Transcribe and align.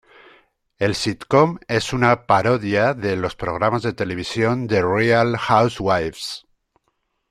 El 0.87 0.95
sitcom 0.99 1.53
es 1.79 1.93
una 1.97 2.25
parodia 2.25 2.95
de 2.95 3.15
los 3.15 3.35
programas 3.35 3.83
de 3.83 3.93
televisión 3.93 4.67
"The 4.67 4.81
Real 4.81 5.37
Housewives". 5.37 6.47